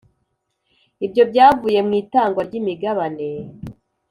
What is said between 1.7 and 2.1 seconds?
mu